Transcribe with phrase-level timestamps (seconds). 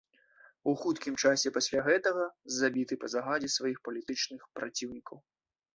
[0.71, 2.23] У хуткім часе пасля гэтага
[2.57, 5.17] забіты па загадзе сваіх палітычных праціўнікаў.